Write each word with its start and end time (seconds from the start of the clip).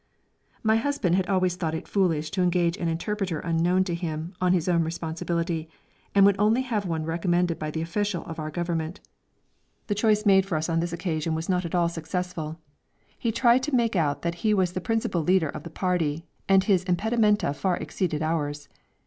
My 0.63 0.77
husband 0.77 1.13
had 1.13 1.27
always 1.27 1.55
thought 1.55 1.75
it 1.75 1.87
foolish 1.87 2.31
to 2.31 2.41
engage 2.41 2.75
an 2.77 2.87
interpreter 2.87 3.39
unknown 3.39 3.83
to 3.83 3.93
him, 3.93 4.33
on 4.41 4.51
his 4.51 4.67
own 4.67 4.83
responsibility, 4.83 5.69
and 6.15 6.25
would 6.25 6.39
only 6.39 6.63
have 6.63 6.87
one 6.87 7.05
recommended 7.05 7.59
by 7.59 7.69
the 7.69 7.83
official 7.83 8.23
of 8.25 8.39
our 8.39 8.49
Government. 8.49 8.99
The 9.85 9.93
choice 9.93 10.25
made 10.25 10.43
for 10.47 10.55
us 10.55 10.69
on 10.69 10.79
this 10.79 10.91
occasion 10.91 11.35
was 11.35 11.49
not 11.49 11.65
at 11.65 11.75
all 11.75 11.87
successful. 11.87 12.57
He 13.19 13.31
tried 13.31 13.61
to 13.61 13.75
make 13.75 13.95
out 13.95 14.23
that 14.23 14.33
he 14.41 14.55
was 14.55 14.71
the 14.73 14.81
principal 14.81 15.21
leader 15.21 15.49
of 15.49 15.61
the 15.61 15.69
party, 15.69 16.25
and 16.49 16.63
his 16.63 16.83
impedimenta 16.85 17.53
far 17.53 17.77
exceeded 17.77 18.23
ours. 18.23 18.69